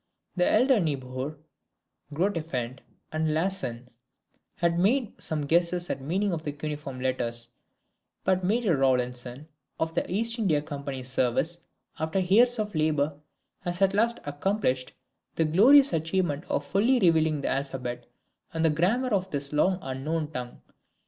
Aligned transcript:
The 0.35 0.49
elder 0.51 0.79
Niebuhr, 0.79 1.37
Grotefend, 2.11 2.79
and 3.11 3.35
Lassen 3.35 3.87
had 4.55 4.79
made 4.79 5.21
some 5.21 5.43
guesses 5.45 5.91
at 5.91 5.99
the 5.99 6.03
meaning 6.03 6.33
of 6.33 6.41
the 6.41 6.51
Cuneiform 6.53 7.01
letters; 7.01 7.49
but 8.23 8.43
Major 8.43 8.75
Rawlinson, 8.77 9.47
of 9.79 9.93
the 9.93 10.11
East 10.11 10.39
India 10.39 10.59
Company's 10.59 11.07
service, 11.07 11.59
after 11.99 12.17
years 12.17 12.57
of 12.57 12.73
labour, 12.73 13.13
has 13.59 13.79
at 13.83 13.93
last 13.93 14.17
accomplished 14.25 14.93
the 15.35 15.45
glorious 15.45 15.93
achievement 15.93 16.45
of 16.45 16.65
fully 16.65 16.97
revealing 16.99 17.41
the 17.41 17.49
alphabet 17.49 18.07
and 18.55 18.65
the 18.65 18.71
grammar 18.71 19.09
of 19.13 19.29
this 19.29 19.53
long 19.53 19.77
unknown 19.83 20.31
tongue. 20.31 20.61